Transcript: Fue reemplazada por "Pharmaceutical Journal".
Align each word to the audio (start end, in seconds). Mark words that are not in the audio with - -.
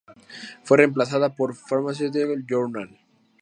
Fue 0.63 0.77
reemplazada 0.79 1.35
por 1.35 1.55
"Pharmaceutical 1.55 2.43
Journal". 2.49 2.99